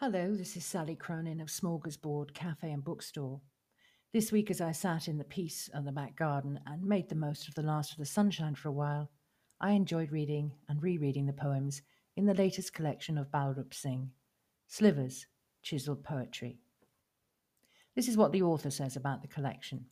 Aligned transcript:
Hello, 0.00 0.32
this 0.32 0.56
is 0.56 0.64
Sally 0.64 0.94
Cronin 0.94 1.40
of 1.40 1.48
Smorgasbord 1.48 2.32
Cafe 2.32 2.70
and 2.70 2.84
Bookstore. 2.84 3.40
This 4.12 4.30
week, 4.30 4.48
as 4.48 4.60
I 4.60 4.70
sat 4.70 5.08
in 5.08 5.18
the 5.18 5.24
peace 5.24 5.68
of 5.74 5.84
the 5.84 5.90
back 5.90 6.14
garden 6.14 6.60
and 6.66 6.84
made 6.84 7.08
the 7.08 7.16
most 7.16 7.48
of 7.48 7.56
the 7.56 7.64
last 7.64 7.90
of 7.90 7.98
the 7.98 8.06
sunshine 8.06 8.54
for 8.54 8.68
a 8.68 8.72
while, 8.72 9.10
I 9.60 9.72
enjoyed 9.72 10.12
reading 10.12 10.52
and 10.68 10.80
rereading 10.80 11.26
the 11.26 11.32
poems 11.32 11.82
in 12.14 12.26
the 12.26 12.34
latest 12.34 12.72
collection 12.74 13.18
of 13.18 13.32
Balroop 13.32 13.74
Singh, 13.74 14.12
Slivers, 14.68 15.26
Chiseled 15.64 16.04
Poetry. 16.04 16.60
This 17.96 18.06
is 18.06 18.16
what 18.16 18.30
the 18.30 18.42
author 18.42 18.70
says 18.70 18.94
about 18.94 19.22
the 19.22 19.26
collection. 19.26 19.86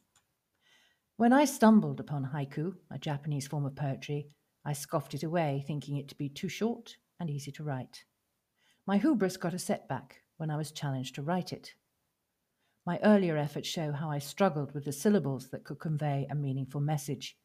When 1.16 1.32
I 1.32 1.46
stumbled 1.46 1.98
upon 1.98 2.30
haiku, 2.32 2.76
a 2.92 2.98
Japanese 3.00 3.48
form 3.48 3.66
of 3.66 3.74
poetry, 3.74 4.28
I 4.64 4.72
scoffed 4.72 5.14
it 5.14 5.24
away, 5.24 5.64
thinking 5.66 5.96
it 5.96 6.06
to 6.10 6.14
be 6.14 6.28
too 6.28 6.48
short 6.48 6.96
and 7.18 7.28
easy 7.28 7.50
to 7.50 7.64
write. 7.64 8.04
My 8.86 8.98
hubris 8.98 9.36
got 9.36 9.52
a 9.52 9.58
setback 9.58 10.22
when 10.36 10.48
I 10.48 10.56
was 10.56 10.70
challenged 10.70 11.16
to 11.16 11.22
write 11.22 11.52
it. 11.52 11.74
My 12.86 13.00
earlier 13.02 13.36
efforts 13.36 13.68
show 13.68 13.90
how 13.90 14.12
I 14.12 14.20
struggled 14.20 14.72
with 14.72 14.84
the 14.84 14.92
syllables 14.92 15.48
that 15.48 15.64
could 15.64 15.80
convey 15.80 16.28
a 16.30 16.36
meaningful 16.36 16.80
message. 16.80 17.36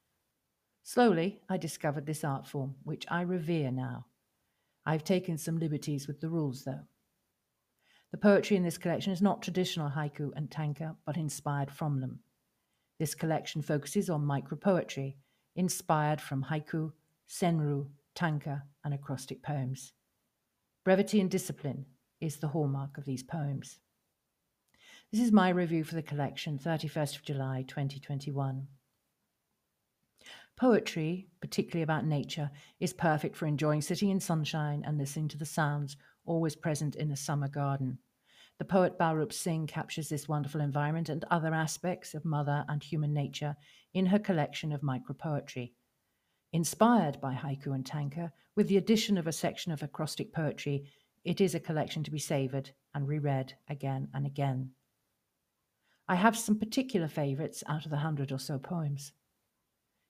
Slowly, 0.83 1.41
I 1.49 1.57
discovered 1.57 2.05
this 2.05 2.23
art 2.23 2.45
form, 2.45 2.75
which 2.83 3.07
I 3.09 3.21
revere 3.21 3.71
now. 3.71 4.05
I've 4.85 5.03
taken 5.03 5.39
some 5.39 5.57
liberties 5.57 6.07
with 6.07 6.21
the 6.21 6.29
rules, 6.29 6.63
though. 6.63 6.85
The 8.11 8.17
poetry 8.17 8.55
in 8.55 8.63
this 8.63 8.77
collection 8.77 9.11
is 9.11 9.21
not 9.21 9.41
traditional 9.41 9.89
haiku 9.89 10.31
and 10.35 10.51
tanka, 10.51 10.95
but 11.05 11.17
inspired 11.17 11.71
from 11.71 12.01
them. 12.01 12.19
This 12.99 13.15
collection 13.15 13.63
focuses 13.63 14.11
on 14.11 14.21
micropoetry, 14.21 15.15
inspired 15.55 16.21
from 16.21 16.43
haiku, 16.43 16.91
senryu, 17.27 17.87
tanka, 18.13 18.63
and 18.83 18.93
acrostic 18.93 19.41
poems. 19.41 19.93
Brevity 20.83 21.21
and 21.21 21.29
discipline 21.29 21.85
is 22.19 22.37
the 22.37 22.47
hallmark 22.47 22.97
of 22.97 23.05
these 23.05 23.21
poems. 23.21 23.77
This 25.11 25.21
is 25.21 25.31
my 25.31 25.49
review 25.49 25.83
for 25.83 25.93
the 25.93 26.01
collection, 26.01 26.57
31st 26.57 27.17
of 27.17 27.23
July 27.23 27.63
2021. 27.67 28.65
Poetry, 30.57 31.27
particularly 31.39 31.83
about 31.83 32.07
nature, 32.07 32.49
is 32.79 32.93
perfect 32.93 33.35
for 33.35 33.45
enjoying 33.45 33.81
sitting 33.81 34.09
in 34.09 34.19
sunshine 34.19 34.81
and 34.83 34.97
listening 34.97 35.27
to 35.27 35.37
the 35.37 35.45
sounds 35.45 35.97
always 36.25 36.55
present 36.55 36.95
in 36.95 37.11
a 37.11 37.15
summer 37.15 37.47
garden. 37.47 37.99
The 38.57 38.65
poet 38.65 38.97
Balroop 38.97 39.33
Singh 39.33 39.67
captures 39.67 40.09
this 40.09 40.27
wonderful 40.27 40.61
environment 40.61 41.09
and 41.09 41.23
other 41.29 41.53
aspects 41.53 42.15
of 42.15 42.25
mother 42.25 42.65
and 42.67 42.81
human 42.81 43.13
nature 43.13 43.55
in 43.93 44.07
her 44.07 44.19
collection 44.19 44.71
of 44.71 44.81
micropoetry. 44.81 45.73
Inspired 46.53 47.21
by 47.21 47.33
haiku 47.33 47.73
and 47.73 47.85
tanka, 47.85 48.33
with 48.55 48.67
the 48.67 48.77
addition 48.77 49.17
of 49.17 49.27
a 49.27 49.31
section 49.31 49.71
of 49.71 49.81
acrostic 49.81 50.33
poetry, 50.33 50.83
it 51.23 51.39
is 51.39 51.55
a 51.55 51.59
collection 51.59 52.03
to 52.03 52.11
be 52.11 52.19
savoured 52.19 52.71
and 52.93 53.07
reread 53.07 53.53
again 53.69 54.09
and 54.13 54.25
again. 54.25 54.71
I 56.07 56.15
have 56.15 56.37
some 56.37 56.59
particular 56.59 57.07
favourites 57.07 57.63
out 57.67 57.85
of 57.85 57.91
the 57.91 57.97
hundred 57.97 58.33
or 58.33 58.39
so 58.39 58.59
poems. 58.59 59.13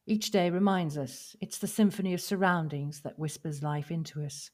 Each 0.08 0.32
day 0.32 0.50
reminds 0.50 0.98
us 0.98 1.36
it's 1.40 1.60
the 1.60 1.68
symphony 1.68 2.14
of 2.14 2.22
surroundings 2.22 3.02
that 3.02 3.20
whispers 3.20 3.62
life 3.62 3.92
into 3.92 4.24
us. 4.24 4.50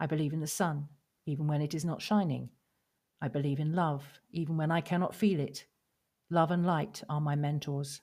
I 0.00 0.06
believe 0.06 0.32
in 0.32 0.40
the 0.40 0.46
sun, 0.46 0.88
even 1.26 1.46
when 1.46 1.60
it 1.60 1.74
is 1.74 1.84
not 1.84 2.00
shining. 2.00 2.48
I 3.20 3.28
believe 3.28 3.60
in 3.60 3.74
love, 3.74 4.04
even 4.30 4.56
when 4.56 4.70
I 4.70 4.80
cannot 4.80 5.14
feel 5.14 5.40
it. 5.40 5.66
Love 6.30 6.50
and 6.50 6.64
light 6.64 7.02
are 7.08 7.20
my 7.20 7.34
mentors. 7.34 8.00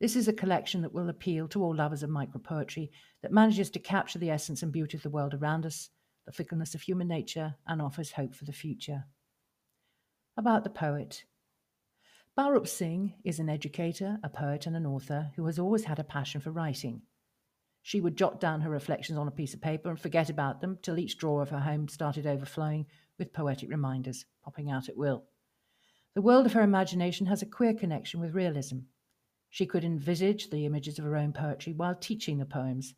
This 0.00 0.16
is 0.16 0.28
a 0.28 0.32
collection 0.32 0.80
that 0.80 0.94
will 0.94 1.10
appeal 1.10 1.46
to 1.48 1.62
all 1.62 1.74
lovers 1.74 2.02
of 2.02 2.08
micropoetry 2.08 2.88
that 3.22 3.32
manages 3.32 3.68
to 3.70 3.78
capture 3.78 4.18
the 4.18 4.30
essence 4.30 4.62
and 4.62 4.72
beauty 4.72 4.96
of 4.96 5.02
the 5.02 5.10
world 5.10 5.34
around 5.34 5.66
us, 5.66 5.90
the 6.24 6.32
fickleness 6.32 6.74
of 6.74 6.80
human 6.80 7.06
nature, 7.06 7.56
and 7.66 7.82
offers 7.82 8.12
hope 8.12 8.34
for 8.34 8.46
the 8.46 8.52
future. 8.52 9.04
About 10.38 10.64
the 10.64 10.70
poet. 10.70 11.24
Balroop 12.38 12.66
Singh 12.66 13.12
is 13.24 13.38
an 13.38 13.50
educator, 13.50 14.18
a 14.24 14.30
poet, 14.30 14.66
and 14.66 14.74
an 14.74 14.86
author 14.86 15.32
who 15.36 15.44
has 15.44 15.58
always 15.58 15.84
had 15.84 15.98
a 15.98 16.04
passion 16.04 16.40
for 16.40 16.50
writing. 16.50 17.02
She 17.82 18.00
would 18.00 18.16
jot 18.16 18.40
down 18.40 18.62
her 18.62 18.70
reflections 18.70 19.18
on 19.18 19.28
a 19.28 19.32
piece 19.32 19.52
of 19.52 19.60
paper 19.60 19.90
and 19.90 20.00
forget 20.00 20.30
about 20.30 20.62
them 20.62 20.78
till 20.80 20.98
each 20.98 21.18
drawer 21.18 21.42
of 21.42 21.50
her 21.50 21.60
home 21.60 21.88
started 21.88 22.26
overflowing 22.26 22.86
with 23.18 23.34
poetic 23.34 23.68
reminders, 23.68 24.24
popping 24.42 24.70
out 24.70 24.88
at 24.88 24.96
will. 24.96 25.24
The 26.14 26.22
world 26.22 26.46
of 26.46 26.54
her 26.54 26.62
imagination 26.62 27.26
has 27.26 27.42
a 27.42 27.46
queer 27.46 27.74
connection 27.74 28.20
with 28.20 28.34
realism. 28.34 28.78
She 29.50 29.66
could 29.66 29.84
envisage 29.84 30.48
the 30.48 30.64
images 30.64 30.98
of 30.98 31.04
her 31.04 31.16
own 31.16 31.32
poetry 31.32 31.72
while 31.72 31.96
teaching 31.96 32.38
the 32.38 32.46
poems. 32.46 32.94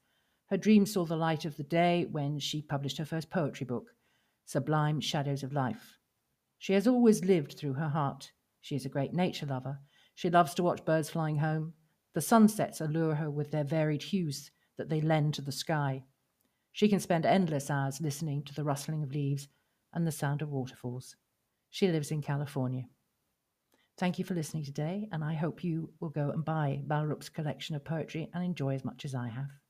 Her 0.47 0.59
dream 0.59 0.85
saw 0.85 1.07
the 1.07 1.17
light 1.17 1.47
of 1.47 1.57
the 1.57 1.63
day 1.63 2.05
when 2.05 2.39
she 2.39 2.61
published 2.61 2.99
her 2.99 3.07
first 3.07 3.31
poetry 3.31 3.65
book, 3.65 3.97
Sublime 4.45 5.01
Shadows 5.01 5.43
of 5.43 5.55
Life. 5.55 5.99
She 6.59 6.75
has 6.75 6.87
always 6.87 7.25
lived 7.25 7.55
through 7.55 7.73
her 7.73 7.89
heart. 7.89 8.33
She 8.61 8.77
is 8.77 8.85
a 8.85 8.91
great 8.91 9.15
nature 9.15 9.47
lover. 9.47 9.81
She 10.15 10.29
loves 10.29 10.53
to 10.55 10.63
watch 10.63 10.85
birds 10.85 11.09
flying 11.09 11.39
home. 11.39 11.73
The 12.13 12.21
sunsets 12.21 12.83
allure 12.83 13.15
her 13.15 13.31
with 13.31 13.51
their 13.51 13.65
varied 13.65 14.03
hues 14.03 14.51
that 14.77 14.91
they 14.91 15.01
lend 15.01 15.33
to 15.35 15.43
the 15.43 15.53
sky. 15.53 16.05
She 16.71 16.89
can 16.89 17.01
spend 17.01 17.25
endless 17.25 17.71
hours 17.71 18.01
listening 18.01 18.45
to 18.45 18.55
the 18.55 18.65
rustling 18.65 19.03
of 19.03 19.13
leaves 19.13 19.49
and 19.95 20.07
the 20.07 20.13
sound 20.13 20.43
of 20.43 20.51
waterfalls. 20.51 21.17
She 21.71 21.89
lives 21.89 22.11
in 22.11 22.21
California. 22.21 22.85
Thank 24.03 24.19
you 24.19 24.25
for 24.25 24.35
listening 24.35 24.65
today, 24.65 25.09
and 25.13 25.23
I 25.23 25.35
hope 25.35 25.63
you 25.63 25.89
will 26.01 26.09
go 26.09 26.31
and 26.31 26.45
buy 26.45 26.81
Balroop's 26.89 27.29
collection 27.29 27.77
of 27.77 27.85
poetry 27.85 28.29
and 28.35 28.43
enjoy 28.43 28.75
as 28.75 28.85
much 28.85 29.05
as 29.05 29.15
I 29.15 29.29
have. 29.29 29.62